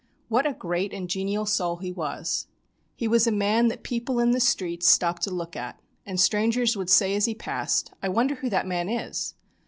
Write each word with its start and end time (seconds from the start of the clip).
What 0.29 0.47
a 0.47 0.53
great 0.53 0.93
and 0.93 1.07
genial 1.07 1.45
soul 1.45 1.75
he 1.75 1.91
was! 1.91 2.47
He 2.95 3.07
was 3.07 3.27
a 3.27 3.31
man 3.31 3.67
that 3.67 3.83
people 3.83 4.19
in 4.19 4.31
the 4.31 4.39
streets 4.39 4.87
stopped 4.89 5.21
to 5.25 5.29
look 5.29 5.55
at, 5.55 5.79
and 6.07 6.19
strangers 6.19 6.75
would 6.75 6.89
say 6.89 7.13
as 7.15 7.25
he 7.25 7.35
passed, 7.35 7.93
"I 8.01 8.09
wonder 8.09 8.33
who 8.33 8.49
that 8.49 8.65
man 8.65 8.89
is?" 8.89 9.35